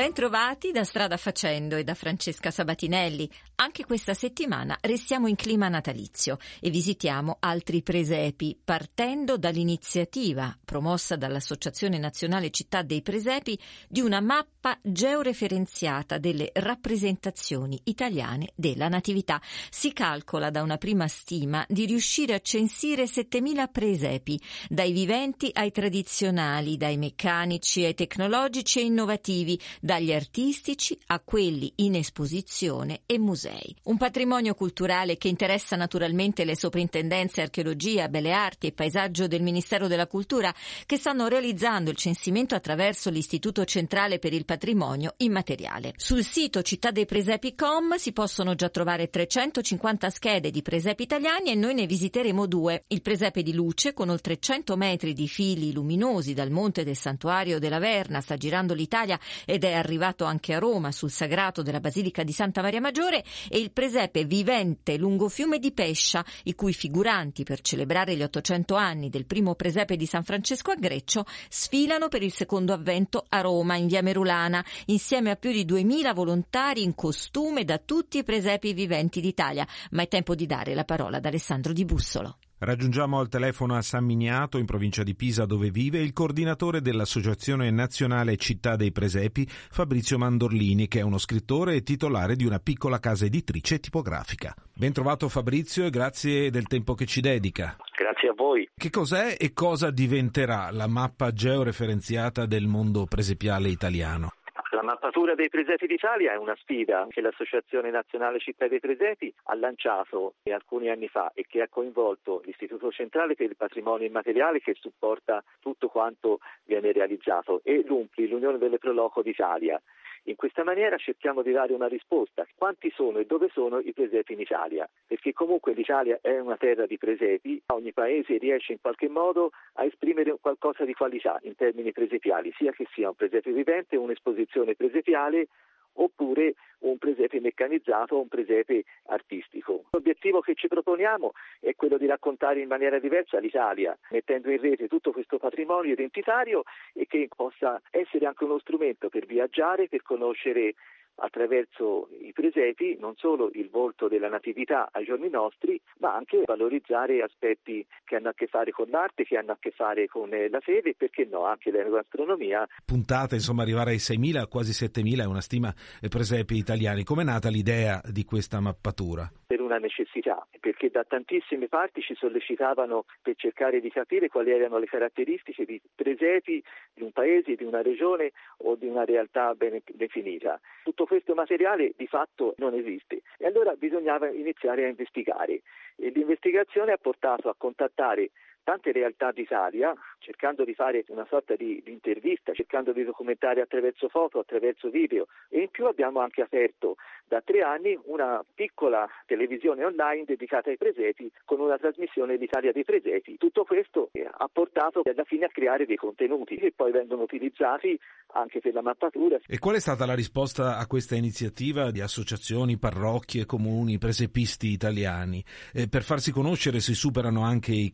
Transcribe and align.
Bentrovati 0.00 0.70
da 0.70 0.82
Strada 0.82 1.18
Facendo 1.18 1.76
e 1.76 1.84
da 1.84 1.92
Francesca 1.92 2.50
Sabatinelli. 2.50 3.30
Anche 3.56 3.84
questa 3.84 4.14
settimana 4.14 4.78
restiamo 4.80 5.26
in 5.26 5.36
clima 5.36 5.68
natalizio 5.68 6.38
e 6.58 6.70
visitiamo 6.70 7.36
altri 7.40 7.82
presepi, 7.82 8.58
partendo 8.64 9.36
dall'iniziativa 9.36 10.56
promossa 10.64 11.16
dall'Associazione 11.16 11.98
Nazionale 11.98 12.48
Città 12.48 12.80
dei 12.80 13.02
Presepi 13.02 13.58
di 13.86 14.00
una 14.00 14.22
mappa 14.22 14.78
georeferenziata 14.80 16.16
delle 16.16 16.48
rappresentazioni 16.54 17.78
italiane 17.84 18.52
della 18.54 18.88
Natività. 18.88 19.38
Si 19.68 19.92
calcola 19.92 20.48
da 20.48 20.62
una 20.62 20.78
prima 20.78 21.08
stima 21.08 21.62
di 21.68 21.84
riuscire 21.84 22.32
a 22.32 22.40
censire 22.40 23.04
7.000 23.04 23.70
presepi, 23.70 24.40
dai 24.70 24.92
viventi 24.92 25.50
ai 25.52 25.70
tradizionali, 25.70 26.78
dai 26.78 26.96
meccanici 26.96 27.84
ai 27.84 27.92
tecnologici 27.92 28.78
e 28.78 28.84
innovativi, 28.84 29.60
dagli 29.90 30.12
artistici 30.12 30.96
a 31.06 31.18
quelli 31.18 31.72
in 31.78 31.96
esposizione 31.96 33.00
e 33.06 33.18
musei. 33.18 33.74
Un 33.86 33.96
patrimonio 33.96 34.54
culturale 34.54 35.16
che 35.16 35.26
interessa 35.26 35.74
naturalmente 35.74 36.44
le 36.44 36.54
soprintendenze 36.54 37.40
archeologia, 37.40 38.08
belle 38.08 38.30
arti 38.30 38.68
e 38.68 38.72
paesaggio 38.72 39.26
del 39.26 39.42
Ministero 39.42 39.88
della 39.88 40.06
Cultura 40.06 40.54
che 40.86 40.96
stanno 40.96 41.26
realizzando 41.26 41.90
il 41.90 41.96
censimento 41.96 42.54
attraverso 42.54 43.10
l'Istituto 43.10 43.64
Centrale 43.64 44.20
per 44.20 44.32
il 44.32 44.44
Patrimonio 44.44 45.14
Immateriale. 45.16 45.94
Sul 45.96 46.22
sito 46.22 46.62
Città 46.62 46.92
dei 46.92 47.04
Presepi.com 47.04 47.96
si 47.96 48.12
possono 48.12 48.54
già 48.54 48.68
trovare 48.68 49.10
350 49.10 50.08
schede 50.08 50.52
di 50.52 50.62
presepi 50.62 51.02
italiani 51.02 51.50
e 51.50 51.56
noi 51.56 51.74
ne 51.74 51.86
visiteremo 51.86 52.46
due. 52.46 52.84
Il 52.86 53.02
presepe 53.02 53.42
di 53.42 53.54
luce 53.54 53.92
con 53.92 54.08
oltre 54.08 54.38
100 54.38 54.76
metri 54.76 55.14
di 55.14 55.26
fili 55.26 55.72
luminosi 55.72 56.32
dal 56.32 56.52
monte 56.52 56.84
del 56.84 56.96
santuario 56.96 57.58
della 57.58 57.80
Verna 57.80 58.20
sta 58.20 58.36
girando 58.36 58.72
l'Italia 58.72 59.18
ed 59.44 59.64
è 59.64 59.78
arrivato 59.80 60.24
anche 60.24 60.54
a 60.54 60.58
Roma 60.58 60.92
sul 60.92 61.10
sagrato 61.10 61.62
della 61.62 61.80
Basilica 61.80 62.22
di 62.22 62.32
Santa 62.32 62.62
Maria 62.62 62.80
Maggiore 62.80 63.24
e 63.48 63.58
il 63.58 63.72
presepe 63.72 64.24
vivente 64.24 64.96
lungo 64.96 65.28
fiume 65.28 65.58
di 65.58 65.72
Pescia, 65.72 66.24
i 66.44 66.54
cui 66.54 66.72
figuranti 66.72 67.42
per 67.42 67.60
celebrare 67.60 68.14
gli 68.14 68.22
800 68.22 68.74
anni 68.74 69.08
del 69.08 69.26
primo 69.26 69.54
presepe 69.54 69.96
di 69.96 70.06
San 70.06 70.22
Francesco 70.22 70.70
a 70.70 70.76
Greccio 70.76 71.24
sfilano 71.48 72.08
per 72.08 72.22
il 72.22 72.32
secondo 72.32 72.72
avvento 72.72 73.24
a 73.28 73.40
Roma 73.40 73.76
in 73.76 73.86
via 73.86 74.02
Merulana 74.02 74.64
insieme 74.86 75.30
a 75.30 75.36
più 75.36 75.50
di 75.50 75.64
2000 75.64 76.12
volontari 76.12 76.82
in 76.82 76.94
costume 76.94 77.64
da 77.64 77.78
tutti 77.78 78.18
i 78.18 78.24
presepi 78.24 78.72
viventi 78.72 79.20
d'Italia. 79.20 79.66
Ma 79.90 80.02
è 80.02 80.08
tempo 80.08 80.34
di 80.34 80.46
dare 80.46 80.74
la 80.74 80.84
parola 80.84 81.16
ad 81.16 81.24
Alessandro 81.24 81.72
Di 81.72 81.84
Bussolo. 81.84 82.38
Raggiungiamo 82.62 83.18
al 83.18 83.30
telefono 83.30 83.74
a 83.74 83.80
San 83.80 84.04
Miniato, 84.04 84.58
in 84.58 84.66
provincia 84.66 85.02
di 85.02 85.14
Pisa, 85.14 85.46
dove 85.46 85.70
vive 85.70 86.00
il 86.00 86.12
coordinatore 86.12 86.82
dell'Associazione 86.82 87.70
Nazionale 87.70 88.36
Città 88.36 88.76
dei 88.76 88.92
Presepi, 88.92 89.48
Fabrizio 89.48 90.18
Mandorlini, 90.18 90.86
che 90.86 90.98
è 90.98 91.02
uno 91.02 91.16
scrittore 91.16 91.76
e 91.76 91.82
titolare 91.82 92.36
di 92.36 92.44
una 92.44 92.58
piccola 92.58 92.98
casa 92.98 93.24
editrice 93.24 93.80
tipografica. 93.80 94.54
Ben 94.74 94.92
trovato 94.92 95.30
Fabrizio 95.30 95.86
e 95.86 95.90
grazie 95.90 96.50
del 96.50 96.66
tempo 96.66 96.92
che 96.92 97.06
ci 97.06 97.22
dedica. 97.22 97.78
Grazie 97.96 98.28
a 98.28 98.34
voi. 98.36 98.68
Che 98.74 98.90
cos'è 98.90 99.36
e 99.38 99.54
cosa 99.54 99.90
diventerà 99.90 100.70
la 100.70 100.86
mappa 100.86 101.32
georeferenziata 101.32 102.44
del 102.44 102.66
mondo 102.66 103.06
presepiale 103.06 103.70
italiano? 103.70 104.32
La 104.72 104.82
mappatura 104.82 105.34
dei 105.34 105.48
presepi 105.48 105.88
d'Italia 105.88 106.32
è 106.32 106.36
una 106.36 106.54
sfida 106.54 107.04
che 107.10 107.20
l'Associazione 107.20 107.90
Nazionale 107.90 108.38
Città 108.38 108.68
dei 108.68 108.78
Presepi 108.78 109.34
ha 109.44 109.56
lanciato 109.56 110.34
alcuni 110.44 110.88
anni 110.88 111.08
fa 111.08 111.32
e 111.34 111.44
che 111.48 111.62
ha 111.62 111.68
coinvolto 111.68 112.40
l'Istituto 112.44 112.90
Centrale 112.90 113.34
per 113.34 113.50
il 113.50 113.56
Patrimonio 113.56 114.06
Immateriale 114.06 114.60
che 114.60 114.74
supporta 114.78 115.42
tutto 115.60 115.88
quanto 115.88 116.38
viene 116.64 116.92
realizzato 116.92 117.60
e 117.64 117.82
l'UMPLI, 117.84 118.28
l'Unione 118.28 118.58
delle 118.58 118.78
Proloco 118.78 119.22
d'Italia. 119.22 119.80
In 120.24 120.36
questa 120.36 120.64
maniera 120.64 120.96
cerchiamo 120.96 121.42
di 121.42 121.50
dare 121.52 121.72
una 121.72 121.88
risposta. 121.88 122.46
Quanti 122.54 122.90
sono 122.90 123.18
e 123.18 123.26
dove 123.26 123.48
sono 123.52 123.78
i 123.78 123.92
presepi 123.92 124.34
in 124.34 124.40
Italia? 124.40 124.88
Perché 125.06 125.32
comunque 125.32 125.72
l'Italia 125.72 126.18
è 126.20 126.38
una 126.38 126.56
terra 126.56 126.86
di 126.86 126.98
presepi, 126.98 127.60
ogni 127.66 127.92
paese 127.92 128.36
riesce 128.36 128.72
in 128.72 128.80
qualche 128.80 129.08
modo 129.08 129.50
a 129.74 129.84
esprimere 129.84 130.36
qualcosa 130.40 130.84
di 130.84 130.94
qualità 130.94 131.38
in 131.42 131.56
termini 131.56 131.92
presepiali, 131.92 132.52
sia 132.56 132.72
che 132.72 132.86
sia 132.92 133.08
un 133.08 133.14
presepe 133.14 133.52
vivente, 133.52 133.96
un'esposizione 133.96 134.74
presepiale 134.74 135.48
oppure 135.94 136.54
un 136.80 136.98
presepe 136.98 137.40
meccanizzato 137.40 138.16
o 138.16 138.20
un 138.20 138.28
presepe 138.28 138.84
artistico. 139.06 139.84
L'obiettivo 139.90 140.40
che 140.40 140.54
ci 140.54 140.68
proponiamo 140.68 141.32
è 141.60 141.74
quello 141.74 141.98
di 141.98 142.06
raccontare 142.06 142.60
in 142.60 142.68
maniera 142.68 142.98
diversa 142.98 143.38
l'Italia, 143.38 143.96
mettendo 144.10 144.50
in 144.50 144.60
rete 144.60 144.88
tutto 144.88 145.12
questo 145.12 145.38
patrimonio 145.38 145.92
identitario 145.92 146.62
e 146.94 147.06
che 147.06 147.28
possa 147.34 147.80
essere 147.90 148.26
anche 148.26 148.44
uno 148.44 148.58
strumento 148.58 149.08
per 149.08 149.26
viaggiare, 149.26 149.88
per 149.88 150.02
conoscere 150.02 150.74
attraverso 151.20 152.08
i 152.20 152.32
presepi 152.32 152.96
non 152.98 153.14
solo 153.16 153.50
il 153.54 153.68
volto 153.70 154.08
della 154.08 154.28
natività 154.28 154.88
ai 154.92 155.04
giorni 155.04 155.28
nostri, 155.28 155.80
ma 155.98 156.14
anche 156.14 156.42
valorizzare 156.44 157.22
aspetti 157.22 157.86
che 158.04 158.16
hanno 158.16 158.30
a 158.30 158.34
che 158.34 158.46
fare 158.46 158.70
con 158.70 158.88
l'arte, 158.88 159.24
che 159.24 159.36
hanno 159.36 159.52
a 159.52 159.58
che 159.60 159.70
fare 159.70 160.06
con 160.06 160.32
eh, 160.32 160.48
la 160.48 160.60
fede 160.60 160.90
e 160.90 160.94
perché 160.96 161.24
no 161.24 161.44
anche 161.44 161.70
la 161.70 161.82
gastronomia. 161.82 162.66
Puntate, 162.84 163.36
insomma, 163.36 163.62
arrivare 163.62 163.90
ai 163.90 163.96
6.000, 163.96 164.48
quasi 164.48 164.72
7.000 164.72 165.20
è 165.20 165.26
una 165.26 165.40
stima 165.40 165.72
eh, 166.00 166.08
presepi 166.08 166.56
italiani. 166.56 167.04
Com'è 167.04 167.24
nata 167.24 167.48
l'idea 167.48 168.00
di 168.04 168.24
questa 168.24 168.60
mappatura? 168.60 169.30
Per 169.46 169.60
una 169.60 169.78
necessità, 169.78 170.46
perché 170.58 170.90
da 170.90 171.04
tantissime 171.04 171.68
parti 171.68 172.00
ci 172.00 172.14
sollecitavano 172.14 173.04
per 173.22 173.34
cercare 173.36 173.80
di 173.80 173.90
capire 173.90 174.28
quali 174.28 174.50
erano 174.50 174.78
le 174.78 174.86
caratteristiche 174.86 175.64
di 175.64 175.80
presepi 175.94 176.62
di 176.94 177.02
un 177.02 177.12
paese, 177.12 177.54
di 177.54 177.64
una 177.64 177.82
regione 177.82 178.32
o 178.58 178.74
di 178.76 178.86
una 178.86 179.04
realtà 179.04 179.54
ben 179.54 179.80
definita. 179.92 180.60
Tutto 180.82 181.06
questo 181.10 181.34
materiale 181.34 181.92
di 181.96 182.06
fatto 182.06 182.54
non 182.58 182.72
esiste. 182.72 183.22
E 183.36 183.44
allora 183.44 183.74
bisognava 183.74 184.30
iniziare 184.30 184.84
a 184.84 184.88
investigare. 184.88 185.62
E 185.96 186.10
l'investigazione 186.10 186.92
ha 186.92 186.98
portato 186.98 187.48
a 187.48 187.54
contattare 187.58 188.30
tante 188.62 188.92
realtà 188.92 189.32
d'Italia, 189.32 189.94
cercando 190.18 190.64
di 190.64 190.74
fare 190.74 191.04
una 191.08 191.26
sorta 191.28 191.54
di, 191.56 191.80
di, 191.84 191.92
intervista, 191.92 192.52
cercando 192.52 192.92
di 192.92 193.04
documentare 193.04 193.60
attraverso 193.60 194.08
foto, 194.08 194.38
attraverso 194.38 194.90
video 194.90 195.26
e 195.48 195.60
in 195.60 195.70
più 195.70 195.86
abbiamo 195.86 196.20
anche 196.20 196.42
aperto 196.42 196.96
da 197.26 197.40
tre 197.40 197.60
anni 197.60 197.98
una 198.04 198.44
piccola 198.54 199.08
televisione 199.26 199.84
online 199.84 200.24
dedicata 200.24 200.70
ai 200.70 200.76
presepi 200.76 201.30
con 201.44 201.60
una 201.60 201.78
trasmissione 201.78 202.36
d'Italia 202.36 202.72
dei 202.72 202.84
presepi. 202.84 203.36
Tutto 203.38 203.64
questo 203.64 204.10
ha 204.12 204.48
portato 204.52 205.02
alla 205.04 205.24
fine 205.24 205.46
a 205.46 205.48
creare 205.48 205.86
dei 205.86 205.96
contenuti 205.96 206.56
che 206.56 206.72
poi 206.74 206.90
vengono 206.90 207.22
utilizzati 207.22 207.98
anche 208.32 208.60
per 208.60 208.74
la 208.74 208.82
mappatura. 208.82 209.38
E 209.46 209.58
qual 209.58 209.76
è 209.76 209.80
stata 209.80 210.06
la 210.06 210.14
risposta 210.14 210.76
a 210.76 210.86
questa 210.86 211.14
iniziativa 211.14 211.90
di 211.90 212.00
associazioni, 212.00 212.78
parrocchie, 212.78 213.46
comuni, 213.46 213.98
presepisti 213.98 214.68
italiani? 214.68 215.44
Eh, 215.72 215.88
per 215.88 216.02
farsi 216.02 216.32
conoscere 216.32 216.80
si 216.80 216.94
superano 216.94 217.42
anche 217.42 217.72
i 217.72 217.90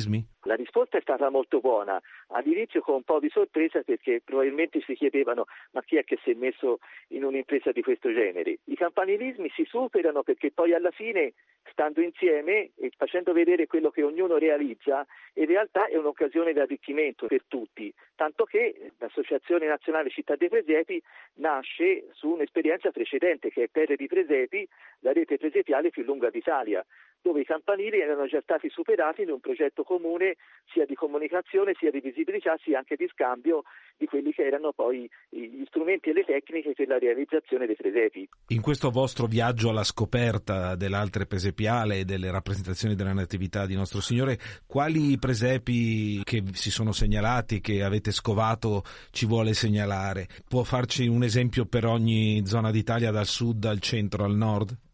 campanilismi? 0.00 0.26
La 0.44 0.54
risposta 0.54 0.96
è 0.96 1.00
stata 1.02 1.28
molto 1.28 1.60
buona, 1.60 2.00
all'inizio 2.28 2.80
con 2.80 2.94
un 2.96 3.02
po' 3.02 3.20
di 3.20 3.28
sorpresa 3.28 3.82
perché 3.82 4.22
probabilmente 4.24 4.80
si 4.80 4.94
chiedevano 4.94 5.44
ma 5.72 5.82
chi 5.82 5.96
è 5.96 6.04
che 6.04 6.18
si 6.22 6.30
è 6.30 6.34
messo 6.34 6.78
in 7.08 7.24
un'impresa 7.24 7.72
di 7.72 7.82
questo 7.82 8.12
genere. 8.12 8.58
I 8.64 8.74
campanilismi 8.74 9.50
si 9.54 9.64
superano 9.64 10.22
perché 10.22 10.50
poi 10.50 10.72
alla 10.72 10.90
fine 10.90 11.34
stando 11.70 12.00
insieme 12.00 12.70
e 12.76 12.90
facendo 12.96 13.32
vedere 13.32 13.66
quello 13.66 13.90
che 13.90 14.02
ognuno 14.02 14.38
realizza, 14.38 15.06
in 15.34 15.46
realtà 15.46 15.86
è 15.86 15.96
un'occasione 15.96 16.52
di 16.52 16.58
arricchimento 16.58 17.26
per 17.26 17.44
tutti, 17.46 17.92
tanto 18.14 18.44
che 18.44 18.92
l'Associazione 18.98 19.66
Nazionale 19.66 20.10
Città 20.10 20.36
dei 20.36 20.48
Presepi 20.48 21.02
nasce 21.34 22.06
su 22.12 22.28
un'esperienza 22.28 22.90
precedente 22.90 23.50
che 23.50 23.64
è 23.64 23.70
Terre 23.70 23.96
di 23.96 24.06
Presepi, 24.06 24.66
la 25.00 25.12
rete 25.12 25.36
presepiale 25.36 25.90
più 25.90 26.02
lunga 26.02 26.30
d'Italia, 26.30 26.84
dove 27.22 27.40
i 27.40 27.44
campanili 27.44 28.00
erano 28.00 28.26
già 28.26 28.40
stati 28.40 28.68
superati 28.70 29.22
in 29.22 29.30
un 29.30 29.40
progetto 29.40 29.82
comune 29.82 30.36
sia 30.72 30.86
di 30.86 30.94
comunicazione, 30.94 31.74
sia 31.78 31.90
di 31.90 32.00
visibilità, 32.00 32.56
sia 32.62 32.78
anche 32.78 32.96
di 32.96 33.08
scambio 33.12 33.64
di 33.96 34.06
quelli 34.06 34.32
che 34.32 34.44
erano 34.44 34.72
poi 34.72 35.08
gli 35.28 35.62
strumenti 35.66 36.08
e 36.08 36.12
le 36.14 36.24
tecniche 36.24 36.72
per 36.72 36.88
la 36.88 36.98
realizzazione 36.98 37.66
dei 37.66 37.76
presepi. 37.76 38.28
In 38.48 38.62
questo 38.62 38.90
vostro 38.90 39.26
viaggio 39.26 39.68
alla 39.68 39.84
scoperta 39.84 40.74
dell'altre 40.74 41.26
presepiale 41.26 41.98
e 41.98 42.04
delle 42.04 42.30
rappresentazioni 42.30 42.94
della 42.94 43.12
Natività 43.12 43.66
di 43.66 43.74
Nostro 43.74 44.00
Signore, 44.00 44.38
quali 44.66 45.18
presepi 45.18 46.22
che 46.24 46.42
si 46.52 46.70
sono 46.70 46.92
segnalati, 46.92 47.60
che 47.60 47.82
avete 47.82 48.10
scovato, 48.10 48.82
ci 49.10 49.26
vuole 49.26 49.52
segnalare? 49.52 50.26
Può 50.48 50.62
farci 50.62 51.06
un 51.06 51.22
esempio 51.22 51.66
per 51.66 51.84
ogni 51.84 52.42
zona 52.46 52.70
d'Italia, 52.70 53.10
dal 53.10 53.26
sud 53.26 53.64
al 53.66 53.80
centro 53.80 54.24
al 54.24 54.34
nord? 54.34 54.88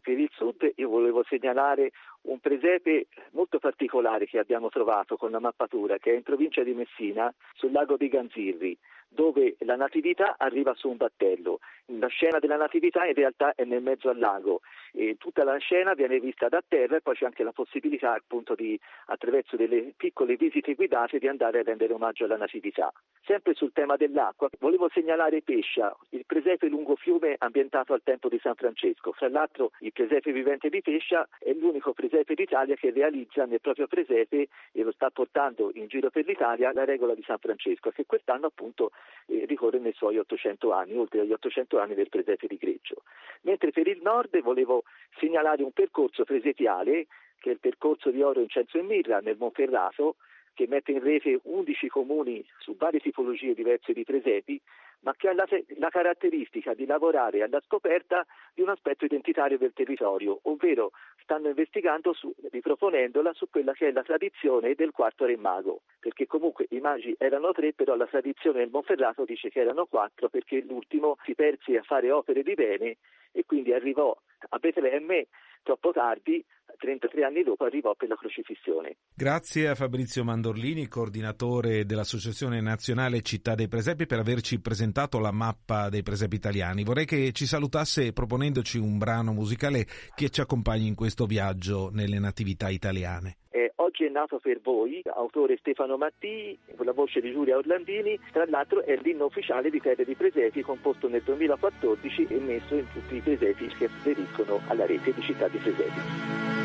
Segnalare 1.28 1.92
un 2.22 2.38
presepe 2.40 3.06
molto 3.32 3.58
particolare 3.58 4.26
che 4.26 4.38
abbiamo 4.38 4.68
trovato 4.68 5.16
con 5.16 5.30
la 5.30 5.40
mappatura, 5.40 5.98
che 5.98 6.12
è 6.12 6.16
in 6.16 6.22
provincia 6.22 6.62
di 6.62 6.74
Messina, 6.74 7.32
sul 7.54 7.72
lago 7.72 7.96
di 7.96 8.08
Ganzirri 8.08 8.76
dove 9.08 9.56
la 9.60 9.76
natività 9.76 10.34
arriva 10.36 10.74
su 10.74 10.88
un 10.88 10.96
battello. 10.96 11.60
La 11.86 12.08
scena 12.08 12.38
della 12.38 12.56
natività 12.56 13.06
in 13.06 13.14
realtà 13.14 13.54
è 13.54 13.64
nel 13.64 13.82
mezzo 13.82 14.10
al 14.10 14.18
lago 14.18 14.60
e 14.92 15.16
tutta 15.18 15.44
la 15.44 15.56
scena 15.58 15.94
viene 15.94 16.20
vista 16.20 16.48
da 16.48 16.62
terra 16.66 16.96
e 16.96 17.00
poi 17.00 17.14
c'è 17.14 17.26
anche 17.26 17.42
la 17.42 17.52
possibilità 17.52 18.12
appunto 18.14 18.54
di 18.54 18.78
attraverso 19.06 19.56
delle 19.56 19.92
piccole 19.96 20.36
visite 20.36 20.74
guidate 20.74 21.18
di 21.18 21.28
andare 21.28 21.60
a 21.60 21.62
rendere 21.62 21.92
omaggio 21.92 22.24
alla 22.24 22.36
natività. 22.36 22.92
Sempre 23.24 23.54
sul 23.54 23.72
tema 23.72 23.96
dell'acqua, 23.96 24.48
volevo 24.60 24.88
segnalare 24.92 25.42
Pescia, 25.42 25.94
il 26.10 26.24
presepe 26.26 26.68
lungo 26.68 26.94
fiume 26.96 27.34
ambientato 27.38 27.92
al 27.92 28.02
tempo 28.02 28.28
di 28.28 28.38
San 28.40 28.54
Francesco. 28.54 29.12
Fra 29.12 29.28
l'altro 29.28 29.72
il 29.80 29.92
presepe 29.92 30.32
vivente 30.32 30.68
di 30.68 30.80
Pescia 30.80 31.28
è 31.38 31.52
l'unico 31.52 31.92
presepe 31.92 32.34
d'Italia 32.34 32.76
che 32.76 32.90
realizza 32.90 33.44
nel 33.44 33.60
proprio 33.60 33.86
presepe 33.86 34.48
e 34.72 34.82
lo 34.82 34.92
sta 34.92 35.10
portando 35.10 35.70
in 35.74 35.86
giro 35.88 36.10
per 36.10 36.24
l'Italia 36.26 36.72
la 36.72 36.84
regola 36.84 37.14
di 37.14 37.22
San 37.22 37.38
Francesco 37.38 37.90
che 37.90 38.06
quest'anno 38.06 38.46
appunto 38.46 38.92
eh, 39.26 39.44
ricorre 39.46 39.78
nei 39.78 39.92
suoi 39.92 40.18
800 40.18 40.72
anni, 40.72 40.96
oltre 40.96 41.20
agli 41.20 41.32
800 41.32 41.78
anni 41.78 41.94
del 41.94 42.08
presepe 42.08 42.46
di 42.46 42.56
Greggio. 42.56 43.02
Mentre 43.42 43.70
per 43.70 43.86
il 43.86 44.00
nord 44.02 44.40
volevo 44.40 44.75
segnalare 45.18 45.62
un 45.62 45.72
percorso 45.72 46.24
presepiale, 46.24 47.06
che 47.38 47.50
è 47.50 47.52
il 47.52 47.60
percorso 47.60 48.10
di 48.10 48.22
oro, 48.22 48.40
incenso 48.40 48.78
e 48.78 48.82
mirra 48.82 49.20
nel 49.20 49.36
Monferrato, 49.38 50.16
che 50.54 50.66
mette 50.66 50.92
in 50.92 51.02
rete 51.02 51.38
11 51.42 51.88
comuni 51.88 52.44
su 52.58 52.76
varie 52.76 53.00
tipologie 53.00 53.54
diverse 53.54 53.92
di 53.92 54.04
presepi, 54.04 54.60
ma 55.00 55.14
che 55.16 55.28
ha 55.28 55.34
la, 55.34 55.46
la, 55.78 55.88
caratteristica 55.88 56.74
di 56.74 56.86
lavorare 56.86 57.42
alla 57.42 57.60
scoperta 57.64 58.26
di 58.54 58.62
un 58.62 58.68
aspetto 58.68 59.04
identitario 59.04 59.58
del 59.58 59.72
territorio, 59.72 60.40
ovvero 60.42 60.92
stanno 61.22 61.48
investigando, 61.48 62.12
su, 62.12 62.34
riproponendola 62.50 63.32
su 63.32 63.48
quella 63.50 63.72
che 63.72 63.88
è 63.88 63.92
la 63.92 64.02
tradizione 64.02 64.74
del 64.74 64.90
quarto 64.90 65.24
re 65.24 65.36
mago, 65.36 65.82
perché 66.00 66.26
comunque 66.26 66.66
i 66.70 66.80
magi 66.80 67.14
erano 67.18 67.52
tre, 67.52 67.72
però 67.72 67.94
la 67.94 68.06
tradizione 68.06 68.58
del 68.58 68.70
Monferrato 68.70 69.24
dice 69.24 69.48
che 69.48 69.60
erano 69.60 69.86
quattro 69.86 70.28
perché 70.28 70.60
l'ultimo 70.62 71.16
si 71.24 71.34
perse 71.34 71.78
a 71.78 71.82
fare 71.82 72.10
opere 72.10 72.42
di 72.42 72.54
bene 72.54 72.96
e 73.32 73.44
quindi 73.44 73.72
arrivò 73.72 74.16
a 74.48 74.58
Betlemme 74.58 75.26
troppo 75.62 75.92
tardi 75.92 76.44
33 76.76 77.24
anni 77.24 77.42
dopo 77.42 77.64
arrivò 77.64 77.94
per 77.94 78.08
la 78.08 78.16
crocifissione. 78.16 78.96
Grazie 79.14 79.68
a 79.68 79.74
Fabrizio 79.74 80.24
Mandorlini, 80.24 80.88
coordinatore 80.88 81.84
dell'Associazione 81.84 82.60
Nazionale 82.60 83.22
Città 83.22 83.54
dei 83.54 83.68
Presepi, 83.68 84.06
per 84.06 84.18
averci 84.18 84.60
presentato 84.60 85.18
la 85.18 85.32
mappa 85.32 85.88
dei 85.88 86.02
presepi 86.02 86.36
italiani. 86.36 86.84
Vorrei 86.84 87.06
che 87.06 87.32
ci 87.32 87.46
salutasse 87.46 88.12
proponendoci 88.12 88.78
un 88.78 88.98
brano 88.98 89.32
musicale 89.32 89.86
che 90.14 90.28
ci 90.30 90.40
accompagni 90.40 90.86
in 90.86 90.94
questo 90.94 91.26
viaggio 91.26 91.90
nelle 91.92 92.18
natività 92.18 92.68
italiane. 92.68 93.38
Eh, 93.50 93.72
oggi 93.76 94.04
è 94.04 94.10
nato 94.10 94.38
per 94.38 94.60
voi, 94.60 95.00
autore 95.04 95.56
Stefano 95.56 95.96
Mattii, 95.96 96.58
con 96.76 96.84
la 96.84 96.92
voce 96.92 97.20
di 97.20 97.32
Giulia 97.32 97.56
Orlandini, 97.56 98.18
tra 98.30 98.44
l'altro 98.46 98.82
è 98.82 98.98
l'inno 99.02 99.24
ufficiale 99.24 99.70
di 99.70 99.80
Terre 99.80 100.04
di 100.04 100.14
Presepi, 100.14 100.60
composto 100.60 101.08
nel 101.08 101.22
2014 101.22 102.26
e 102.28 102.38
messo 102.38 102.74
in 102.74 102.86
tutti 102.92 103.16
i 103.16 103.20
presepi 103.20 103.66
che 103.68 103.88
aderiscono 104.00 104.60
alla 104.66 104.84
rete 104.84 105.14
di 105.14 105.22
città 105.22 105.48
di 105.48 105.56
Presepi. 105.56 106.55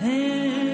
and 0.00 0.65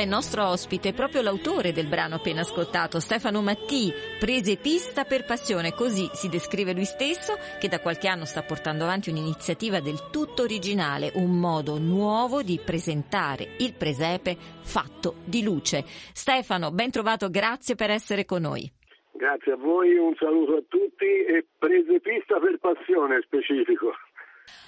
ora 0.00 0.02
il 0.02 0.08
nostro 0.08 0.46
ospite 0.46 0.90
è 0.90 0.94
proprio 0.94 1.20
l'autore 1.20 1.72
del 1.72 1.86
brano 1.86 2.14
appena 2.14 2.40
ascoltato, 2.40 3.00
Stefano 3.00 3.42
Mattii, 3.42 3.92
prese 4.18 4.56
pista 4.56 5.04
per 5.04 5.24
passione, 5.24 5.74
così 5.74 6.08
si 6.14 6.28
descrive 6.28 6.72
lui 6.72 6.84
stesso, 6.84 7.34
che 7.58 7.68
da 7.68 7.80
qualche 7.80 8.08
anno 8.08 8.24
sta 8.24 8.42
portando 8.42 8.84
avanti 8.84 9.10
un'iniziativa 9.10 9.80
del 9.80 10.08
tutto 10.10 10.42
originale, 10.42 11.12
un 11.16 11.38
modo 11.38 11.78
nuovo 11.78 12.42
di 12.42 12.58
presentare 12.64 13.56
il 13.58 13.74
presepe 13.74 14.36
fatto 14.62 15.16
di 15.24 15.42
luce. 15.42 15.84
Stefano, 16.14 16.70
ben 16.70 16.90
trovato, 16.90 17.28
grazie 17.28 17.74
per 17.74 17.90
essere 17.90 18.24
con 18.24 18.40
noi. 18.42 18.70
Grazie 19.12 19.52
a 19.52 19.56
voi, 19.56 19.98
un 19.98 20.14
saluto 20.16 20.56
a 20.56 20.62
tutti 20.66 21.04
e 21.04 21.44
prese 21.58 22.00
pista 22.00 22.38
per 22.38 22.58
passione 22.58 23.20
specifico. 23.22 23.92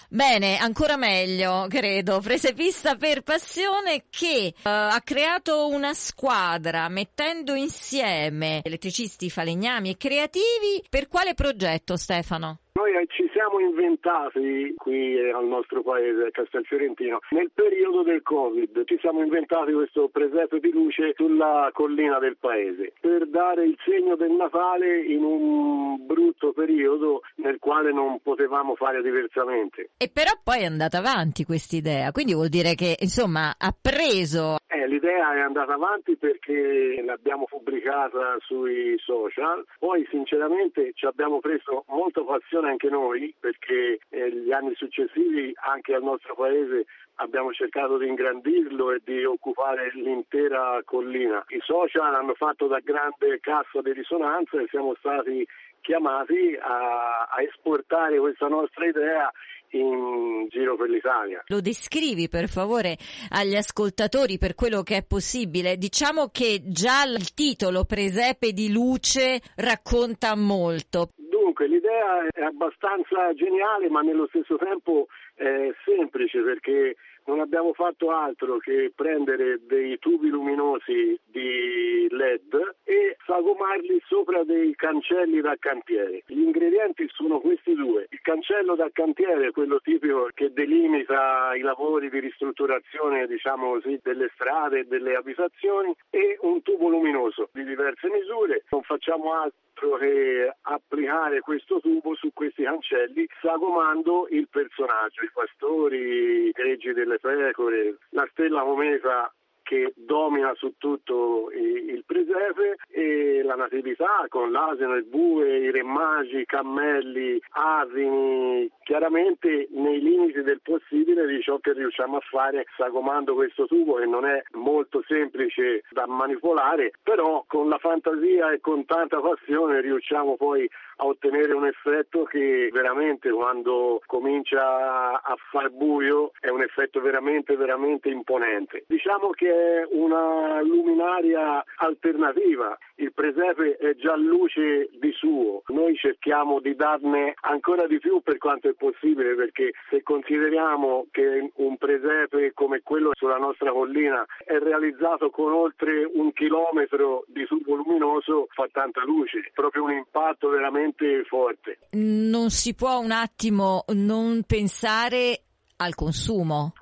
Bene, 0.08 0.58
ancora 0.58 0.98
meglio, 0.98 1.66
credo. 1.70 2.20
Prese 2.20 2.52
pista 2.52 2.96
per 2.96 3.22
passione 3.22 4.04
che 4.10 4.46
eh, 4.46 4.54
ha 4.62 5.00
creato 5.02 5.68
una 5.68 5.94
squadra 5.94 6.88
mettendo 6.90 7.54
insieme 7.54 8.60
elettricisti, 8.62 9.30
falegnami 9.30 9.90
e 9.90 9.96
creativi. 9.96 10.84
Per 10.90 11.08
quale 11.08 11.32
progetto, 11.32 11.96
Stefano? 11.96 12.58
Noi 12.74 12.94
eh, 12.94 13.06
ci 13.08 13.28
siamo 13.32 13.60
inventati 13.60 14.74
qui 14.76 15.16
eh, 15.16 15.30
al 15.30 15.46
nostro 15.46 15.82
paese, 15.82 16.24
a 16.24 16.30
Castelfiorentino, 16.30 17.20
nel 17.30 17.50
periodo 17.52 18.02
del 18.02 18.22
Covid, 18.22 18.84
ci 18.86 18.96
siamo 18.98 19.22
inventati 19.22 19.72
questo 19.72 20.08
presepe 20.08 20.58
di 20.58 20.70
luce 20.72 21.12
sulla 21.14 21.70
collina 21.72 22.18
del 22.18 22.38
paese 22.38 22.94
per 22.98 23.28
dare 23.28 23.64
il 23.64 23.76
segno 23.84 24.16
del 24.16 24.32
Natale 24.32 25.02
in 25.02 25.22
un 25.22 25.91
brutto 26.32 26.52
periodo 26.52 27.22
nel 27.36 27.58
quale 27.58 27.92
non 27.92 28.20
potevamo 28.20 28.74
fare 28.74 29.02
diversamente. 29.02 29.90
E 29.96 30.10
però 30.12 30.32
poi 30.42 30.60
è 30.60 30.64
andata 30.64 30.98
avanti 30.98 31.44
quest'idea, 31.44 32.10
quindi 32.10 32.34
vuol 32.34 32.48
dire 32.48 32.74
che 32.74 32.96
insomma 33.00 33.54
ha 33.56 33.74
preso. 33.78 34.56
Eh, 34.66 34.88
l'idea 34.88 35.34
è 35.34 35.40
andata 35.40 35.74
avanti 35.74 36.16
perché 36.16 37.02
l'abbiamo 37.04 37.44
pubblicata 37.44 38.36
sui 38.40 38.96
social, 38.98 39.64
poi 39.78 40.06
sinceramente 40.10 40.92
ci 40.94 41.06
abbiamo 41.06 41.40
preso 41.40 41.84
molta 41.88 42.22
passione 42.22 42.70
anche 42.70 42.88
noi 42.88 43.34
perché 43.38 43.98
eh, 44.08 44.32
gli 44.32 44.52
anni 44.52 44.74
successivi 44.74 45.52
anche 45.54 45.94
al 45.94 46.02
nostro 46.02 46.34
paese 46.34 46.86
abbiamo 47.16 47.52
cercato 47.52 47.98
di 47.98 48.08
ingrandirlo 48.08 48.92
e 48.92 49.00
di 49.04 49.24
occupare 49.24 49.90
l'intera 49.94 50.80
collina. 50.84 51.44
I 51.48 51.60
social 51.62 52.14
hanno 52.14 52.34
fatto 52.34 52.66
da 52.66 52.80
grande 52.80 53.38
cassa 53.40 53.80
di 53.82 53.92
risonanza 53.92 54.60
e 54.60 54.66
siamo 54.70 54.94
stati 54.98 55.46
chiamati 55.82 56.56
a, 56.58 57.28
a 57.28 57.42
esportare 57.42 58.18
questa 58.18 58.48
nostra 58.48 58.86
idea 58.86 59.30
in 59.72 60.46
giro 60.48 60.76
per 60.76 60.88
l'Italia. 60.88 61.42
Lo 61.46 61.60
descrivi 61.60 62.28
per 62.28 62.48
favore 62.48 62.96
agli 63.30 63.56
ascoltatori 63.56 64.38
per 64.38 64.54
quello 64.54 64.82
che 64.82 64.98
è 64.98 65.04
possibile. 65.04 65.76
Diciamo 65.76 66.28
che 66.28 66.62
già 66.64 67.04
il 67.04 67.34
titolo 67.34 67.84
Presepe 67.84 68.52
di 68.52 68.72
luce 68.72 69.40
racconta 69.56 70.34
molto. 70.36 71.10
Dunque, 71.16 71.66
l'idea 71.66 72.26
è 72.30 72.42
abbastanza 72.42 73.32
geniale, 73.34 73.88
ma 73.88 74.00
nello 74.00 74.26
stesso 74.28 74.56
tempo 74.56 75.06
eh, 75.36 75.74
semplice 75.84 76.40
perché 76.42 76.96
non 77.26 77.40
abbiamo 77.40 77.72
fatto 77.72 78.10
altro 78.10 78.58
che 78.58 78.92
prendere 78.94 79.60
dei 79.66 79.98
tubi 79.98 80.28
luminosi 80.28 81.18
di 81.24 82.06
LED 82.10 82.76
e 82.84 83.16
sagomarli 83.24 84.02
sopra 84.06 84.44
dei 84.44 84.74
cancelli 84.74 85.40
da 85.40 85.56
cantiere. 85.58 86.22
Gli 86.26 86.42
ingredienti 86.42 87.08
sono 87.12 87.40
questi 87.40 87.74
due. 87.74 88.06
Il 88.10 88.20
cancello 88.20 88.74
da 88.74 88.88
cantiere, 88.92 89.50
quello 89.50 89.80
tipico 89.80 90.28
che 90.34 90.52
delimita 90.52 91.54
i 91.54 91.60
lavori 91.60 92.10
di 92.10 92.20
ristrutturazione, 92.20 93.26
diciamo 93.26 93.72
così, 93.72 93.98
delle 94.02 94.30
strade 94.34 94.80
e 94.80 94.84
delle 94.84 95.14
abitazioni 95.14 95.94
e 96.10 96.38
un 96.40 96.62
tubo 96.62 96.88
luminoso 96.88 97.48
di 97.52 97.64
diverse 97.64 98.08
misure. 98.10 98.64
Non 98.70 98.82
facciamo 98.82 99.32
altro 99.32 99.96
che 99.96 100.54
applicare 100.84 101.40
questo 101.40 101.80
tubo 101.80 102.14
su 102.14 102.30
questi 102.32 102.64
cancelli 102.64 103.26
sagomando 103.40 104.26
il 104.30 104.48
personaggio, 104.48 105.22
i 105.22 105.30
pastori, 105.32 106.48
i 106.48 106.50
greggi 106.50 106.92
delle 106.92 107.18
pecore, 107.18 107.96
la 108.10 108.28
stella 108.30 108.62
cometa 108.62 109.32
che 109.62 109.92
domina 109.96 110.52
su 110.54 110.74
tutto 110.78 111.50
il 111.52 112.02
presepe 112.06 112.76
e 112.88 113.42
la 113.42 113.54
natività 113.54 114.26
con 114.28 114.50
l'asino, 114.50 114.94
il 114.94 115.04
bue, 115.04 115.58
i 115.58 115.70
re 115.70 115.82
magi, 115.82 116.40
i 116.40 116.44
cammelli, 116.44 117.40
asini, 117.50 118.70
chiaramente 118.82 119.68
nei 119.70 120.00
limiti 120.00 120.42
del 120.42 120.60
possibile 120.62 121.26
di 121.26 121.40
ciò 121.40 121.58
che 121.58 121.72
riusciamo 121.72 122.16
a 122.16 122.22
fare 122.30 122.66
sagomando 122.76 123.34
questo 123.34 123.66
tubo 123.66 123.94
che 123.94 124.06
non 124.06 124.24
è 124.24 124.42
molto 124.52 125.02
semplice 125.06 125.82
da 125.90 126.06
manipolare, 126.06 126.92
però 127.02 127.44
con 127.46 127.68
la 127.68 127.78
fantasia 127.78 128.52
e 128.52 128.60
con 128.60 128.84
tanta 128.84 129.20
passione 129.20 129.80
riusciamo 129.80 130.36
poi 130.36 130.68
a 131.02 131.06
ottenere 131.06 131.52
un 131.52 131.66
effetto 131.66 132.22
che 132.22 132.70
veramente 132.72 133.28
quando 133.30 134.00
comincia 134.06 135.20
a 135.20 135.36
far 135.50 135.70
buio 135.70 136.30
è 136.38 136.48
un 136.48 136.62
effetto 136.62 137.00
veramente 137.00 137.56
veramente 137.56 138.08
imponente. 138.08 138.84
Diciamo 138.86 139.30
che 139.30 139.48
è 139.48 139.86
una 139.90 140.62
luminaria 140.62 141.64
alternativa, 141.76 142.78
il 142.96 143.12
presepe 143.12 143.76
è 143.78 143.96
già 143.96 144.16
luce 144.16 144.88
di 144.92 145.10
suo, 145.12 145.62
noi 145.68 145.96
cerchiamo 145.96 146.60
di 146.60 146.76
darne 146.76 147.34
ancora 147.40 147.86
di 147.88 147.98
più 147.98 148.20
per 148.20 148.38
quanto 148.38 148.68
è 148.68 148.74
possibile 148.74 149.34
perché 149.34 149.72
se 149.90 150.02
consideriamo 150.04 151.06
che 151.10 151.50
un 151.54 151.76
presepe 151.78 152.52
come 152.54 152.80
quello 152.82 153.10
sulla 153.14 153.38
nostra 153.38 153.72
collina 153.72 154.24
è 154.44 154.58
realizzato 154.58 155.30
con 155.30 155.52
oltre 155.52 156.08
un 156.12 156.32
chilometro 156.32 157.24
di 157.26 157.44
tubo 157.46 157.74
luminoso 157.74 158.46
fa 158.50 158.68
tanta 158.70 159.02
luce, 159.04 159.50
proprio 159.52 159.82
un 159.84 159.92
impatto 159.92 160.48
veramente 160.48 160.91
forte. 161.28 161.78
Non 161.92 162.50
si 162.50 162.74
può 162.74 162.98
un 162.98 163.10
attimo 163.10 163.84
non 163.88 164.42
pensare 164.44 165.42
al 165.76 165.94
consumo 165.94 166.72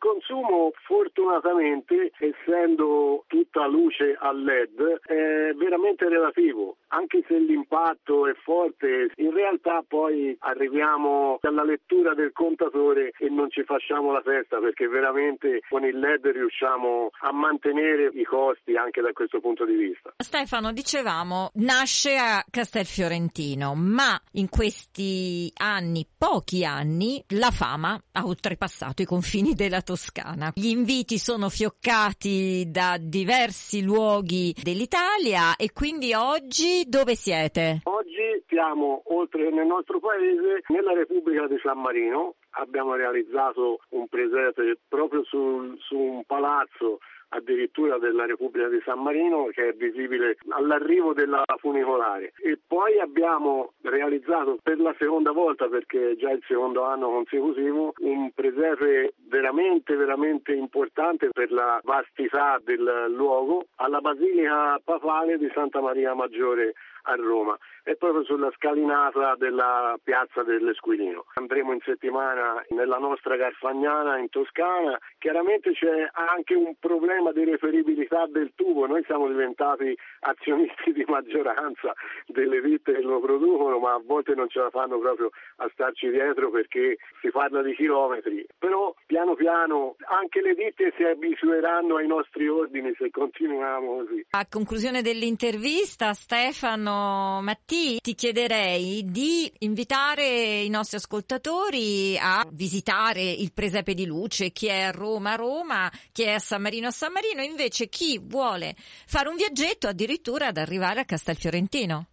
consumo 0.00 0.72
fortunatamente, 0.84 2.10
essendo 2.18 3.24
tutta 3.28 3.66
luce 3.66 4.16
a 4.18 4.32
LED, 4.32 5.00
è 5.04 5.52
veramente 5.54 6.08
relativo. 6.08 6.78
Anche 6.88 7.22
se 7.28 7.38
l'impatto 7.38 8.26
è 8.26 8.34
forte, 8.42 9.12
in 9.16 9.32
realtà 9.32 9.84
poi 9.86 10.34
arriviamo 10.40 11.38
alla 11.42 11.62
lettura 11.62 12.14
del 12.14 12.32
contatore 12.32 13.12
e 13.18 13.28
non 13.28 13.50
ci 13.50 13.62
facciamo 13.62 14.10
la 14.10 14.22
festa 14.22 14.58
perché 14.58 14.88
veramente 14.88 15.60
con 15.68 15.84
il 15.84 15.98
LED 15.98 16.26
riusciamo 16.26 17.10
a 17.20 17.32
mantenere 17.32 18.10
i 18.14 18.24
costi 18.24 18.74
anche 18.76 19.00
da 19.00 19.12
questo 19.12 19.40
punto 19.40 19.64
di 19.64 19.74
vista. 19.74 20.12
Stefano, 20.16 20.72
dicevamo, 20.72 21.50
nasce 21.54 22.16
a 22.16 22.42
Castelfiorentino, 22.50 23.74
ma 23.74 24.18
in 24.32 24.48
questi 24.48 25.52
anni, 25.56 26.06
pochi 26.16 26.64
anni, 26.64 27.22
la 27.34 27.50
fama 27.50 28.00
ha 28.12 28.24
oltrepassato 28.24 29.02
i 29.02 29.04
confini 29.04 29.54
della 29.54 29.82
Toscana. 29.90 30.52
Gli 30.54 30.68
inviti 30.68 31.18
sono 31.18 31.48
fioccati 31.48 32.70
da 32.70 32.96
diversi 32.96 33.82
luoghi 33.82 34.54
dell'Italia 34.62 35.56
e 35.56 35.72
quindi 35.72 36.14
oggi 36.14 36.84
dove 36.86 37.16
siete? 37.16 37.80
Oggi 37.82 38.44
siamo 38.46 39.02
oltre 39.06 39.48
che 39.48 39.50
nel 39.50 39.66
nostro 39.66 39.98
paese, 39.98 40.62
nella 40.68 40.92
Repubblica 40.92 41.48
di 41.48 41.58
San 41.60 41.80
Marino. 41.80 42.36
Abbiamo 42.50 42.94
realizzato 42.94 43.80
un 43.90 44.06
presepe 44.06 44.78
proprio 44.86 45.24
sul, 45.24 45.76
su 45.80 45.96
un 45.96 46.22
palazzo 46.24 46.98
addirittura 47.30 47.98
della 47.98 48.26
Repubblica 48.26 48.68
di 48.68 48.80
San 48.84 49.00
Marino 49.02 49.46
che 49.52 49.68
è 49.68 49.72
visibile 49.72 50.36
all'arrivo 50.48 51.12
della 51.12 51.44
funicolare. 51.58 52.32
E 52.42 52.58
poi 52.66 52.98
abbiamo 52.98 53.72
realizzato 53.82 54.58
per 54.62 54.78
la 54.78 54.94
seconda 54.98 55.32
volta 55.32 55.68
perché 55.68 56.12
è 56.12 56.16
già 56.16 56.30
il 56.30 56.42
secondo 56.46 56.84
anno 56.84 57.08
consecutivo 57.08 57.92
un 57.98 58.30
presepe 58.32 59.14
veramente 59.28 59.94
veramente 59.96 60.52
importante 60.52 61.28
per 61.32 61.52
la 61.52 61.80
vastità 61.84 62.60
del 62.62 63.06
luogo 63.14 63.66
alla 63.76 64.00
Basilica 64.00 64.80
Papale 64.82 65.38
di 65.38 65.50
Santa 65.54 65.80
Maria 65.80 66.14
Maggiore 66.14 66.74
a 67.02 67.14
Roma, 67.14 67.56
è 67.82 67.94
proprio 67.96 68.24
sulla 68.24 68.50
scalinata 68.56 69.34
della 69.36 69.98
piazza 70.02 70.42
dell'Esquilino. 70.42 71.26
Andremo 71.34 71.72
in 71.72 71.80
settimana 71.84 72.64
nella 72.70 72.98
nostra 72.98 73.36
Garfagnana 73.36 74.18
in 74.18 74.28
Toscana, 74.28 74.98
chiaramente 75.18 75.72
c'è 75.72 76.08
anche 76.12 76.54
un 76.54 76.74
problema 76.78 77.32
di 77.32 77.44
referibilità 77.44 78.26
del 78.26 78.52
tubo, 78.54 78.86
noi 78.86 79.02
siamo 79.04 79.28
diventati 79.28 79.96
azionisti 80.20 80.92
di 80.92 81.04
maggioranza 81.06 81.92
delle 82.26 82.60
ditte 82.60 82.92
che 82.92 83.00
lo 83.00 83.20
producono, 83.20 83.78
ma 83.78 83.94
a 83.94 84.02
volte 84.04 84.34
non 84.34 84.48
ce 84.48 84.60
la 84.60 84.70
fanno 84.70 84.98
proprio 84.98 85.30
a 85.56 85.70
starci 85.72 86.10
dietro 86.10 86.50
perché 86.50 86.96
si 87.20 87.30
parla 87.30 87.62
di 87.62 87.74
chilometri, 87.74 88.46
però 88.58 88.94
piano 89.06 89.34
piano 89.34 89.96
anche 90.08 90.40
le 90.40 90.54
ditte 90.54 90.92
si 90.96 91.04
abitueranno 91.04 91.96
ai 91.96 92.06
nostri 92.06 92.48
ordini 92.48 92.94
se 92.98 93.10
continuiamo 93.10 93.96
così. 93.96 94.26
A 94.30 94.46
conclusione 94.48 95.02
dell'intervista 95.02 96.12
Stefano 96.12 96.50
Stefano 96.60 97.40
Matti, 97.70 98.00
ti 98.00 98.16
chiederei 98.16 99.04
di 99.06 99.50
invitare 99.58 100.62
i 100.62 100.68
nostri 100.68 100.96
ascoltatori 100.96 102.18
a 102.18 102.44
visitare 102.50 103.22
il 103.22 103.52
presepe 103.52 103.94
di 103.94 104.06
luce, 104.06 104.50
chi 104.50 104.66
è 104.66 104.80
a 104.80 104.90
Roma 104.90 105.32
a 105.32 105.36
Roma, 105.36 105.92
chi 106.10 106.24
è 106.24 106.32
a 106.32 106.38
San 106.40 106.62
Marino 106.62 106.88
a 106.88 106.90
San 106.90 107.12
Marino, 107.12 107.42
invece 107.42 107.88
chi 107.88 108.18
vuole 108.20 108.74
fare 109.06 109.28
un 109.28 109.36
viaggetto 109.36 109.86
addirittura 109.86 110.48
ad 110.48 110.56
arrivare 110.56 111.00
a 111.00 111.04
Castelfiorentino 111.04 112.06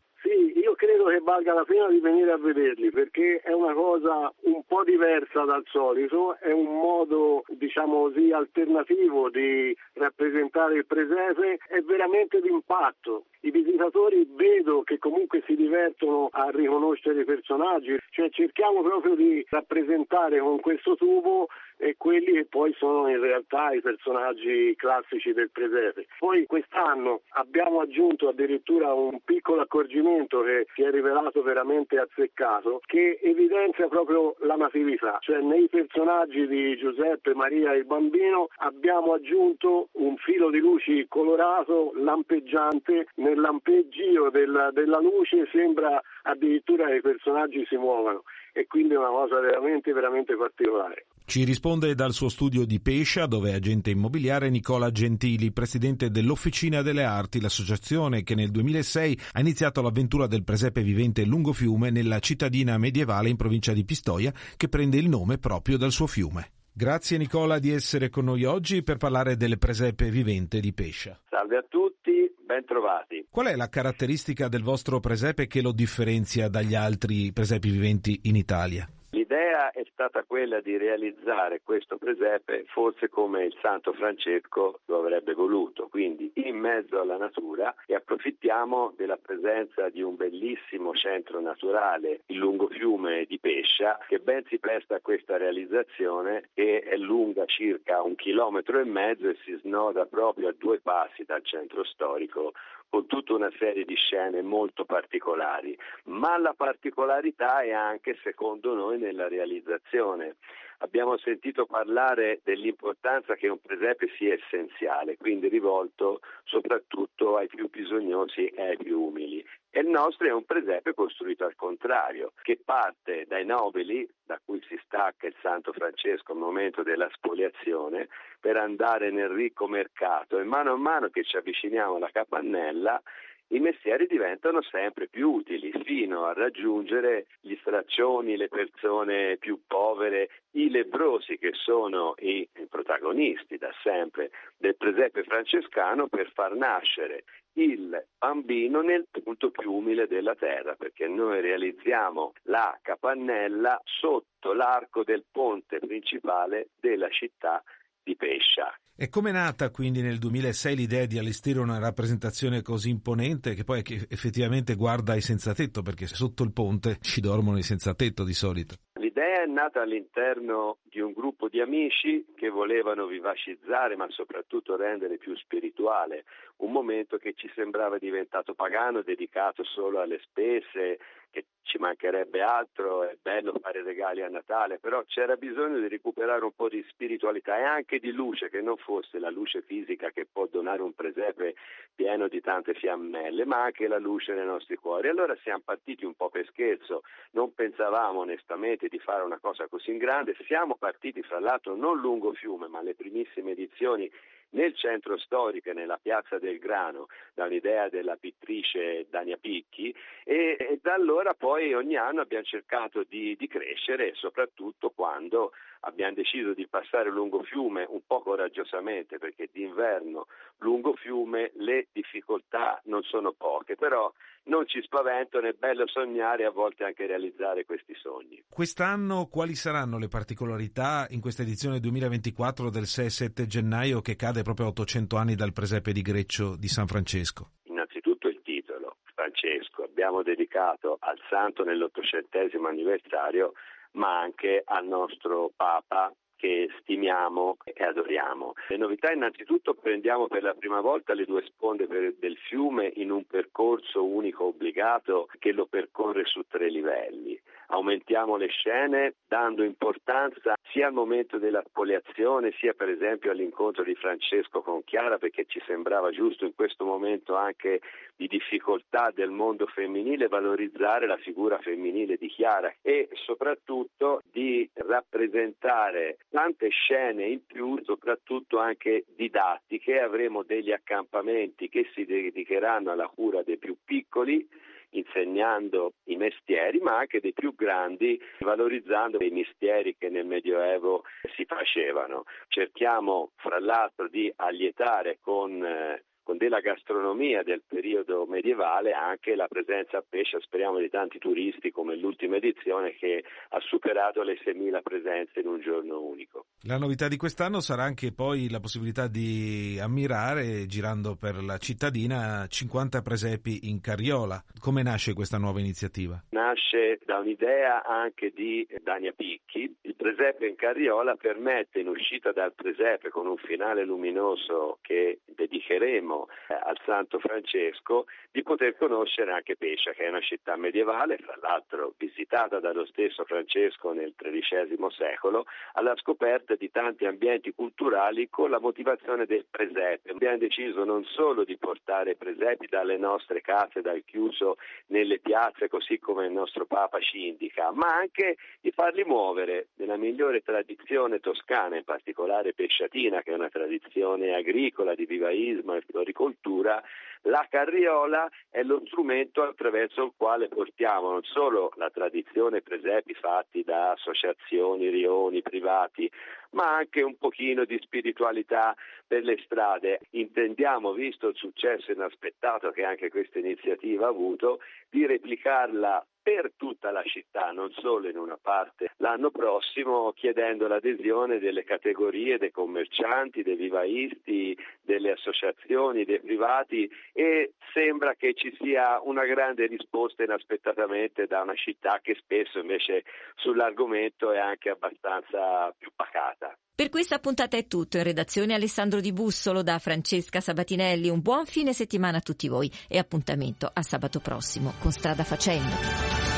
credo 1.08 1.10
che 1.10 1.20
valga 1.24 1.54
la 1.54 1.64
pena 1.64 1.88
di 1.90 2.00
venire 2.00 2.32
a 2.32 2.38
vederli 2.38 2.92
perché 2.92 3.40
è 3.40 3.54
una 3.54 3.74
cosa 3.74 4.32
un 4.42 4.62
po' 4.68 4.84
diversa 4.84 5.44
dal 5.44 5.64
solito, 5.68 6.38
è 6.40 6.52
un 6.52 6.66
modo 6.66 7.44
diciamo 7.48 8.02
così 8.04 8.32
alternativo 8.32 9.30
di 9.30 9.76
rappresentare 9.94 10.76
il 10.76 10.86
presepe, 10.86 11.60
è 11.68 11.80
veramente 11.82 12.42
d'impatto. 12.42 13.26
I 13.42 13.52
visitatori 13.52 14.28
vedo 14.36 14.82
che 14.84 14.98
comunque 14.98 15.44
si 15.46 15.56
divertono 15.56 16.28
a 16.32 16.50
riconoscere 16.50 17.22
i 17.22 17.26
personaggi, 17.26 17.96
cioè 18.10 18.30
cerchiamo 18.30 18.82
proprio 18.82 19.16
di 19.16 19.46
rappresentare 19.50 20.40
con 20.40 20.60
questo 20.60 20.96
tubo 20.96 21.48
e 21.78 21.96
quelli 21.98 22.34
che 22.34 22.46
poi 22.46 22.74
sono 22.78 23.08
in 23.10 23.20
realtà 23.20 23.72
i 23.72 23.82
personaggi 23.82 24.76
classici 24.76 25.34
del 25.34 25.50
presepe. 25.52 26.08
Poi 26.20 26.46
quest'anno 26.46 27.22
abbiamo 27.30 27.80
aggiunto 27.80 28.28
addirittura 28.30 28.94
un 28.94 29.20
piccolo 29.24 29.62
accorgimento 29.62 30.42
che 30.42 30.68
si 30.74 30.82
è 30.82 30.90
rivelato 30.90 31.42
veramente 31.42 31.98
azzeccato, 31.98 32.82
che 32.86 33.20
evidenzia 33.22 33.88
proprio 33.88 34.36
la 34.40 34.56
natività, 34.56 35.18
cioè 35.22 35.40
nei 35.40 35.68
personaggi 35.70 36.48
di 36.48 36.76
Giuseppe, 36.78 37.34
Maria 37.34 37.74
e 37.74 37.78
il 37.78 37.86
bambino 37.86 38.48
abbiamo 38.58 39.14
aggiunto 39.14 39.90
un 39.94 40.18
filo 40.18 40.50
di 40.50 40.60
luci 40.60 41.06
colorato, 41.08 41.92
lampeggiante, 41.96 43.08
nel 43.16 43.40
lampeggio 43.40 44.30
della, 44.30 44.72
della 44.72 45.00
luce 45.00 45.48
sembra 45.52 46.02
addirittura 46.24 46.88
che 46.88 46.96
i 46.96 47.02
personaggi 47.02 47.66
si 47.68 47.78
muovano 47.78 48.24
e 48.58 48.66
quindi 48.66 48.96
è 48.96 48.98
una 48.98 49.10
cosa 49.10 49.40
veramente, 49.40 49.94
veramente 49.94 50.36
particolare. 50.36 51.06
Ci 51.26 51.44
risponde 51.44 51.94
dal 51.94 52.12
suo 52.12 52.28
studio 52.28 52.66
di 52.66 52.80
Pescia, 52.82 53.28
dove 53.28 53.52
è 53.52 53.54
agente 53.54 53.92
immobiliare, 53.92 54.50
Nicola 54.50 54.90
Gentili, 54.90 55.52
presidente 55.52 56.10
dell'Officina 56.10 56.82
delle 56.82 57.04
Arti, 57.04 57.40
l'associazione 57.40 58.24
che 58.24 58.34
nel 58.34 58.50
2006 58.50 59.20
ha 59.34 59.40
iniziato 59.40 59.84
l'avventura 59.84 60.26
del 60.26 60.44
presepe 60.44 60.82
vivente 60.82 61.24
lungo 61.24 61.54
fiume 61.54 61.92
nella 61.92 62.18
cittadina 62.18 62.80
medievale 62.80 63.30
in 63.30 63.36
provincia 63.36 63.74
di 63.74 63.86
Pistoia, 63.86 64.34
che 64.58 64.70
prende 64.70 64.98
il 64.98 65.08
nome 65.08 65.38
proprio 65.38 65.78
dal 65.78 65.92
suo 65.92 66.08
fiume. 66.08 66.54
Grazie 66.74 67.20
Nicola 67.20 67.60
di 67.60 67.72
essere 67.72 68.10
con 68.10 68.26
noi 68.26 68.44
oggi 68.44 68.82
per 68.82 68.98
parlare 68.98 69.36
del 69.36 69.60
presepe 69.60 70.10
vivente 70.10 70.60
di 70.60 70.74
Pescia. 70.74 71.20
Salve 71.30 71.58
a 71.58 71.66
tutti, 71.68 72.34
ben 72.48 72.66
trovati. 72.66 73.28
Qual 73.30 73.46
è 73.46 73.56
la 73.56 73.70
caratteristica 73.70 74.48
del 74.48 74.64
vostro 74.64 75.00
presepe 75.00 75.46
che 75.46 75.62
lo 75.62 75.72
differenzia 75.72 76.48
dagli 76.48 76.74
altri 76.74 77.32
presepi 77.32 77.70
viventi 77.70 78.22
in 78.24 78.36
Italia? 78.36 78.90
L'idea 79.30 79.72
è 79.72 79.84
stata 79.92 80.24
quella 80.24 80.62
di 80.62 80.78
realizzare 80.78 81.60
questo 81.62 81.98
presepe 81.98 82.64
forse 82.68 83.10
come 83.10 83.44
il 83.44 83.58
Santo 83.62 83.92
Francesco 83.92 84.80
lo 84.86 85.00
avrebbe 85.00 85.34
voluto, 85.34 85.90
quindi 85.90 86.32
in 86.36 86.58
mezzo 86.58 87.02
alla 87.02 87.18
natura 87.18 87.76
e 87.86 87.94
approfittiamo 87.94 88.94
della 88.96 89.18
presenza 89.18 89.90
di 89.90 90.02
un 90.02 90.16
bellissimo 90.16 90.94
centro 90.94 91.42
naturale, 91.42 92.22
il 92.28 92.38
lungofiume 92.38 93.26
di 93.26 93.38
Pescia, 93.38 93.98
che 94.08 94.20
ben 94.20 94.46
si 94.46 94.60
presta 94.60 94.96
a 94.96 95.02
questa 95.02 95.36
realizzazione 95.36 96.48
che 96.54 96.80
è 96.80 96.96
lunga 96.96 97.44
circa 97.48 98.02
un 98.02 98.16
chilometro 98.16 98.80
e 98.80 98.86
mezzo 98.86 99.28
e 99.28 99.36
si 99.44 99.54
snoda 99.62 100.06
proprio 100.06 100.48
a 100.48 100.56
due 100.58 100.80
passi 100.80 101.26
dal 101.26 101.44
centro 101.44 101.84
storico 101.84 102.54
con 102.90 103.06
tutta 103.06 103.34
una 103.34 103.52
serie 103.58 103.86
di 103.86 103.96
scene 103.96 104.42
molto 104.42 104.86
particolari, 104.86 105.78
ma 106.06 106.38
la 106.38 106.54
particolarità 106.54 107.62
è 107.62 107.72
anche, 107.72 108.18
secondo 108.24 108.74
noi, 108.74 108.98
nella 108.98 109.17
realizzazione. 109.26 110.36
abbiamo 110.80 111.18
sentito 111.18 111.66
parlare 111.66 112.42
dell'importanza 112.44 113.36
che 113.36 113.48
un 113.48 113.60
presepe 113.60 114.10
sia 114.18 114.34
essenziale, 114.34 115.18
quindi 115.18 115.48
rivolto 115.48 116.20
soprattutto 116.44 117.38
ai 117.38 117.48
più 117.48 117.70
bisognosi 117.70 118.46
e 118.48 118.62
ai 118.62 118.78
più 118.78 119.02
umili. 119.02 119.44
E 119.70 119.82
il 119.82 119.88
nostro 119.88 120.28
è 120.28 120.32
un 120.32 120.44
presepe 120.44 120.94
costruito 120.94 121.46
al 121.46 121.56
contrario, 121.56 122.34
che 122.42 122.60
parte 122.64 123.26
dai 123.28 123.46
nobili, 123.46 124.08
da 124.26 124.40
cui 124.44 124.62
si 124.68 124.80
stacca 124.84 125.28
il 125.28 125.36
Santo 125.42 125.72
Francesco 125.72 126.32
al 126.32 126.38
momento 126.38 126.84
della 126.84 127.10
spoliazione, 127.12 128.08
per 128.40 128.58
andare 128.58 129.12
nel 129.12 129.30
ricco 129.30 129.68
mercato 129.68 130.40
e 130.40 130.44
mano 130.44 130.74
a 130.74 130.78
mano 130.78 131.10
che 131.10 131.24
ci 131.24 131.38
avviciniamo 131.38 131.96
alla 131.96 132.10
capannella 132.12 133.02
i 133.50 133.60
mestieri 133.60 134.08
diventano 134.08 134.62
sempre 134.62 135.08
più 135.08 135.32
utili 135.32 135.72
fino 135.84 136.26
a 136.26 136.34
raggiungere 136.34 137.28
gli 137.40 137.56
straccioni, 137.62 138.36
le 138.36 138.50
persone 138.50 139.38
più 139.38 139.62
povere, 139.66 140.30
i 140.52 140.70
lebrosi 140.70 141.38
che 141.38 141.52
sono 141.54 142.16
i 142.20 142.48
protagonisti 142.70 143.58
da 143.58 143.72
sempre 143.84 144.32
del 144.58 144.76
presepe 144.76 145.24
francescano 145.24 146.08
per 146.08 146.30
far 146.34 146.56
nascere 146.56 147.24
il 147.54 148.06
bambino 148.18 148.82
nel 148.82 149.08
punto 149.10 149.50
più 149.50 149.72
umile 149.72 150.08
della 150.08 150.36
terra, 150.36 150.76
perché 150.76 151.08
noi 151.08 151.42
realizziamo 151.42 152.34
la 152.44 152.78
capannella 152.82 153.82
sotto 153.84 154.54
l'arco 154.54 155.04
del 155.04 155.24
ponte 155.32 155.80
principale 155.80 156.68
della 156.80 157.10
città 157.10 157.64
di 158.04 158.16
Pescia. 158.16 158.78
E 159.00 159.10
come 159.10 159.30
è 159.30 159.32
nata 159.32 159.70
quindi 159.70 160.02
nel 160.02 160.18
2006 160.18 160.76
l'idea 160.76 161.06
di 161.06 161.20
allestire 161.20 161.60
una 161.60 161.78
rappresentazione 161.78 162.64
così 162.64 162.90
imponente 162.90 163.54
che 163.54 163.64
poi 163.64 163.84
effettivamente 164.10 164.74
guarda 164.74 165.14
i 165.14 165.22
senza 165.22 165.54
tetto, 165.54 165.84
perché 165.84 166.08
sotto 166.08 166.42
il 166.42 166.52
ponte 166.52 166.98
ci 167.02 167.22
dormono 167.22 167.60
i 167.60 167.62
senza 167.62 167.94
tetto 167.94 168.24
di 168.24 168.34
solito? 168.34 168.78
L'idea 169.00 169.44
è 169.44 169.46
nata 169.46 169.84
all'interno 169.84 170.80
di 170.82 171.00
un 171.00 171.14
gruppo 171.14 171.48
di 171.48 171.62
amici 171.62 172.26
che 172.36 172.50
volevano 172.50 173.06
vivacizzare 173.06 173.96
ma 173.96 174.08
soprattutto 174.10 174.76
rendere 174.76 175.18
più 175.18 175.36
spirituale 175.36 176.24
un 176.58 176.72
momento 176.72 177.18
che 177.18 177.36
ci 177.36 177.52
sembrava 177.54 178.00
diventato 178.00 178.56
pagano, 178.56 179.04
dedicato 179.04 179.64
solo 179.64 180.02
alle 180.02 180.18
spese, 180.24 180.98
che 181.30 181.46
ci 181.64 181.78
mancherebbe 181.78 182.42
altro, 182.42 183.04
è 183.04 183.18
bello 183.22 183.54
fare 183.62 183.84
regali 183.84 184.22
a 184.22 184.30
Natale, 184.30 184.80
però 184.80 185.04
c'era 185.06 185.36
bisogno 185.36 185.80
di 185.80 185.88
recuperare 185.88 186.44
un 186.44 186.54
po' 186.56 186.70
di 186.70 186.84
spiritualità 186.90 187.58
e 187.58 187.64
anche 187.64 188.00
di 188.00 188.12
luce, 188.12 188.50
che 188.50 188.62
non 188.62 188.78
fosse 188.78 189.20
la 189.20 189.30
luce 189.30 189.62
fisica 189.62 190.12
che 190.12 190.26
può 190.26 190.48
donare 190.48 190.82
un 190.82 190.94
presepe 190.94 191.56
pieno 191.94 192.28
di 192.28 192.40
tante 192.40 192.74
fiammelle, 192.74 193.46
ma 193.46 193.64
anche 193.64 193.88
la 193.88 193.98
luce 193.98 194.34
nei 194.34 194.46
nostri 194.46 194.78
cuori. 194.78 195.10
Allora 195.10 195.36
siamo 195.44 195.62
partiti 195.66 196.06
un 196.06 196.14
po' 196.14 196.30
per 196.30 196.46
scherzo, 196.48 197.04
non 197.32 197.54
pensavamo 197.54 198.20
onestamente 198.20 198.88
di 198.88 199.00
fare 199.00 199.24
una 199.24 199.40
cosa 199.40 199.68
così 199.68 199.96
grande, 199.98 200.36
siamo 200.46 200.76
partiti 200.76 201.22
fra 201.22 201.40
l'altro 201.40 201.76
non 201.76 202.00
lungo 202.00 202.34
fiume, 202.34 202.68
ma 202.68 202.82
le 202.82 202.96
primissime 202.96 203.52
edizioni 203.52 204.10
nel 204.52 204.76
centro 204.76 205.18
storico 205.18 205.70
e 205.70 205.74
nella 205.74 206.00
piazza 206.02 206.40
del 206.40 206.60
Grano 206.60 207.08
da 207.34 207.46
un'idea 207.46 207.90
della 207.90 208.16
pittrice 208.16 209.08
Dania 209.10 209.38
Picchi 209.38 209.94
e, 210.24 210.56
e, 210.60 210.80
da 210.82 210.94
allora 210.94 211.34
poi 211.34 211.74
ogni 211.74 211.96
anno 211.96 212.22
abbiamo 212.22 212.44
cercato 212.44 213.04
di, 213.04 213.36
di 213.38 213.48
crescere 213.48 214.14
soprattutto 214.16 214.90
quando 214.92 215.52
abbiamo 215.82 216.14
deciso 216.14 216.54
di 216.54 216.68
passare 216.68 217.10
lungo 217.10 217.44
fiume 217.44 217.86
un 217.88 218.02
po' 218.06 218.22
coraggiosamente 218.22 219.18
perché 219.18 219.50
d'inverno 219.52 220.28
lungo 220.60 220.94
fiume 220.96 221.52
le 221.56 221.88
difficoltà 221.92 222.82
non 222.86 223.04
sono 223.04 223.34
poche, 223.34 223.76
però 223.76 224.12
non 224.48 224.68
ci 224.68 224.82
spaventano, 224.82 225.48
è 225.48 225.54
bello 225.54 225.88
sognare 225.88 226.44
e 226.44 226.46
a 226.46 226.52
volte 226.52 226.84
anche 226.84 227.06
realizzare 227.06 227.66
questi 227.66 227.94
sogni. 227.96 228.44
Quest'anno 228.50 229.28
quali 229.28 229.56
saranno 229.56 229.98
le 229.98 230.08
particolarità 230.08 231.08
in 231.10 231.22
questa 231.22 231.42
edizione 231.42 231.80
2024 231.80 232.70
del 232.70 232.86
6 232.86 233.10
7 233.10 233.46
gennaio 233.46 234.02
che 234.02 234.16
cade 234.16 234.44
proprio 234.44 234.68
a 234.68 234.70
800 234.70 235.18
anni 235.18 235.36
dal 235.36 235.54
presepe 235.54 235.92
di 235.92 236.02
Greccio 236.02 236.56
di 236.56 236.68
San 236.68 236.88
Francesco? 236.88 237.52
Innanzitutto 237.64 238.28
il 238.28 238.42
titolo, 238.44 238.98
Francesco, 239.14 239.84
abbiamo 239.84 240.24
dedicato 240.24 240.98
al 241.02 241.20
santo 241.30 241.64
nell'ottocentesimo 241.64 242.68
anniversario 242.68 243.54
ma 243.98 244.20
anche 244.20 244.62
al 244.64 244.88
nostro 244.88 245.52
Papa 245.56 246.14
che 246.38 246.70
stimiamo 246.82 247.58
e 247.64 247.84
adoriamo. 247.84 248.54
Le 248.70 248.78
novità 248.78 249.12
innanzitutto 249.12 249.74
prendiamo 249.74 250.28
per 250.28 250.44
la 250.44 250.54
prima 250.54 250.80
volta 250.82 251.14
le 251.14 251.26
due 251.26 251.44
sponde 251.48 251.88
del 251.88 252.38
fiume 252.38 252.92
in 252.96 253.12
un 253.12 253.26
percorso 253.26 254.06
unico 254.06 254.46
obbligato 254.46 255.28
che 255.40 255.52
lo 255.52 255.66
percorre 255.66 256.26
su 256.26 256.44
tre 256.48 256.70
livelli. 256.70 257.40
Aumentiamo 257.70 258.38
le 258.38 258.48
scene 258.48 259.16
dando 259.28 259.64
importanza 259.64 260.56
sia 260.72 260.88
al 260.88 260.94
momento 260.94 261.38
della 261.38 261.62
spoliazione 261.68 262.54
sia 262.60 262.74
per 262.74 262.88
esempio 262.90 263.32
all'incontro 263.32 263.84
di 263.84 263.94
Francesco 263.96 264.62
con 264.62 264.84
Chiara 264.86 265.18
perché 265.18 265.46
ci 265.48 265.62
sembrava 265.66 266.12
giusto 266.12 266.46
in 266.46 266.56
questo 266.56 266.86
momento 266.86 267.36
anche 267.36 267.82
di 268.16 268.28
difficoltà 268.28 269.12
del 269.14 269.32
mondo 269.32 269.68
femminile 269.68 270.28
valorizzare 270.28 271.08
la 271.08 271.18
figura 271.18 271.60
femminile 271.60 272.16
di 272.16 272.28
Chiara 272.28 272.74
e 272.82 273.10
soprattutto 273.14 274.22
di 274.32 274.68
rappresentare 274.74 276.18
tante 276.30 276.70
scene 276.70 277.26
in 277.26 277.46
più, 277.46 277.80
soprattutto 277.84 278.60
anche 278.60 279.04
didattiche. 279.16 280.00
Avremo 280.00 280.44
degli 280.44 280.72
accampamenti 280.72 281.70
che 281.70 281.90
si 281.94 282.06
dedicheranno 282.06 282.92
alla 282.92 283.08
cura 283.08 283.44
dei 283.44 283.58
più 283.58 283.76
piccoli 283.84 284.48
insegnando 284.92 285.94
i 286.06 286.16
mestieri, 286.16 286.80
ma 286.80 286.98
anche 286.98 287.20
dei 287.20 287.34
più 287.34 287.54
grandi, 287.56 288.20
valorizzando 288.40 289.18
i 289.24 289.30
mestieri 289.30 289.96
che 289.98 290.10
nel 290.10 290.26
Medioevo 290.26 291.04
si 291.36 291.46
facevano. 291.46 292.24
Cerchiamo, 292.48 293.32
fra 293.36 293.60
l'altro, 293.60 294.08
di 294.08 294.32
allietare 294.36 295.20
con 295.22 295.64
eh, 295.64 296.04
della 296.36 296.60
gastronomia 296.60 297.44
del 297.44 297.64
periodo 297.66 298.26
medievale 298.26 298.92
anche 298.92 299.36
la 299.36 299.48
presenza 299.48 299.98
a 299.98 300.04
pesce, 300.08 300.40
speriamo 300.42 300.80
di 300.80 300.90
tanti 300.90 301.20
turisti 301.20 301.72
come 301.72 301.96
l'ultima 301.96 302.36
edizione 302.36 302.96
che 302.96 303.24
ha 303.50 303.60
superato 303.62 304.24
le 304.24 304.38
6.000 304.44 304.82
presenze 304.82 305.40
in 305.40 305.48
un 305.48 305.62
giorno 305.62 306.02
unico. 306.02 306.46
La 306.64 306.78
novità 306.78 307.08
di 307.08 307.18
quest'anno 307.18 307.60
sarà 307.60 307.84
anche 307.84 308.12
poi 308.12 308.50
la 308.50 308.60
possibilità 308.60 309.08
di 309.08 309.80
ammirare, 309.82 310.66
girando 310.66 311.16
per 311.16 311.42
la 311.44 311.58
cittadina, 311.58 312.46
50 312.48 313.02
presepi 313.02 313.70
in 313.70 313.80
carriola. 313.80 314.44
Come 314.60 314.84
nasce 314.84 315.14
questa 315.14 315.38
nuova 315.38 315.60
iniziativa? 315.60 316.22
Nasce 316.32 317.00
da 317.06 317.20
un'idea 317.20 317.84
anche 317.84 318.32
di 318.36 318.68
Dania 318.82 319.14
Picchi. 319.14 319.74
Il 319.82 319.96
presepe 319.96 320.48
in 320.48 320.56
carriola 320.56 321.16
permette 321.16 321.80
in 321.80 321.88
uscita 321.88 322.32
dal 322.32 322.54
presepe 322.54 323.10
con 323.10 323.28
un 323.28 323.38
finale 323.38 323.86
luminoso 323.86 324.80
che 324.82 325.20
dedicheremo 325.26 326.17
eh, 326.48 326.54
al 326.54 326.80
Santo 326.86 327.20
Francesco 327.20 328.06
di 328.32 328.44
poter 328.44 328.76
conoscere 328.78 329.32
anche 329.32 329.56
Pescia, 329.56 329.92
che 329.92 330.06
è 330.06 330.10
una 330.10 330.22
città 330.22 330.56
medievale, 330.56 331.18
fra 331.18 331.38
l'altro 331.42 331.94
visitata 331.98 332.60
dallo 332.60 332.86
stesso 332.86 333.26
Francesco 333.26 333.94
nel 333.94 334.14
XIII 334.16 334.78
secolo, 334.92 335.46
alla 335.74 335.96
scoperta 335.98 336.56
di 336.56 336.72
tanti 336.72 337.06
ambienti 337.06 337.52
culturali 337.54 338.30
con 338.30 338.50
la 338.50 338.60
motivazione 338.60 339.26
del 339.26 339.46
presepe. 339.50 340.12
Abbiamo 340.12 340.38
deciso 340.38 340.84
non 340.84 341.04
solo 341.06 341.44
di 341.44 341.58
portare 341.58 342.16
presepi 342.16 342.68
dalle 342.68 342.98
nostre 342.98 343.42
case, 343.42 343.82
dal 343.82 344.04
chiuso 344.06 344.58
nelle 344.88 345.20
piazze, 345.20 345.68
così 345.68 346.00
come 346.00 346.26
il 346.26 346.32
nostro 346.32 346.66
Papa 346.66 347.00
ci 347.00 347.28
indica, 347.28 347.72
ma 347.72 347.88
anche 347.88 348.38
di 348.62 348.72
farli 348.72 349.04
muovere 349.04 349.68
nella 349.76 349.98
migliore 349.98 350.42
tradizione 350.42 351.20
toscana, 351.20 351.78
in 351.78 351.84
particolare 351.84 352.54
pesciatina, 352.54 353.22
che 353.22 353.32
è 353.32 353.36
una 353.36 353.50
tradizione 353.50 354.36
agricola 354.36 354.96
di 354.96 355.06
vivaismo 355.06 355.76
e 355.76 355.82
floricoltura, 356.08 356.82
la 357.24 357.46
carriola 357.50 358.30
è 358.50 358.64
lo 358.64 358.82
strumento 358.86 359.42
attraverso 359.42 360.04
il 360.04 360.14
quale 360.16 360.48
portiamo 360.48 361.12
non 361.12 361.24
solo 361.24 361.72
la 361.76 361.90
tradizione 361.90 362.62
presepi 362.62 363.14
fatti 363.16 363.64
da 363.64 363.92
associazioni, 363.92 364.90
rioni, 364.90 365.42
privati, 365.42 366.10
ma 366.52 366.76
anche 366.76 367.02
un 367.02 367.18
pochino 367.18 367.66
di 367.66 367.78
spiritualità 367.82 368.76
per 369.06 369.24
le 369.24 369.38
strade. 369.44 370.00
Intendiamo, 370.12 370.94
visto 370.94 371.28
il 371.28 371.36
successo 371.36 371.92
inaspettato 371.92 372.72
che 372.72 372.84
anche 372.84 373.10
questa 373.10 373.40
iniziativa 373.40 374.06
ha 374.06 374.10
avuto, 374.10 374.60
di 374.90 375.06
replicarla 375.06 376.06
per 376.28 376.52
tutta 376.58 376.92
la 376.92 377.04
città, 377.04 377.52
non 377.52 377.72
solo 377.72 378.10
in 378.10 378.18
una 378.18 378.38
parte, 378.42 378.92
l'anno 378.98 379.32
prossimo 379.32 380.12
chiedendo 380.12 380.68
l'adesione 380.68 381.40
delle 381.40 381.64
categorie 381.64 382.38
dei 382.38 382.52
commercianti, 382.52 383.44
dei 383.44 383.56
vivaisti, 383.56 384.58
delle 384.88 385.12
associazioni, 385.12 386.06
dei 386.06 386.22
privati 386.22 386.90
e 387.14 387.52
sembra 387.74 388.16
che 388.16 388.34
ci 388.34 388.56
sia 388.60 389.00
una 389.04 389.26
grande 389.26 389.68
risposta 389.68 390.24
inaspettatamente 390.24 391.28
da 391.28 391.42
una 391.42 391.54
città 391.56 392.00
che 392.02 392.16
spesso 392.16 392.58
invece 392.60 393.04
sull'argomento 393.36 394.32
è 394.32 394.40
anche 394.40 394.70
abbastanza 394.70 395.72
più 395.78 395.92
pacata. 395.94 396.58
Per 396.74 396.90
questa 396.90 397.20
puntata 397.20 397.58
è 397.58 397.66
tutto. 397.68 397.98
In 397.98 398.04
redazione 398.04 398.54
Alessandro 398.54 399.02
Di 399.02 399.12
Bussolo 399.12 399.64
da 399.64 399.80
Francesca 399.80 400.40
Sabatinelli. 400.40 401.10
Un 401.10 401.22
buon 401.22 401.46
fine 401.46 401.74
settimana 401.74 402.18
a 402.18 402.22
tutti 402.22 402.48
voi 402.48 402.72
e 402.88 402.98
appuntamento 402.98 403.70
a 403.72 403.82
sabato 403.82 404.20
prossimo 404.20 404.74
con 404.80 404.92
Strada 404.92 405.24
Facendo. 405.24 405.76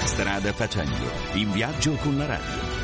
Strada 0.06 0.52
Facendo, 0.54 1.38
in 1.38 1.52
viaggio 1.52 1.92
con 2.02 2.18
la 2.18 2.26
radio. 2.26 2.79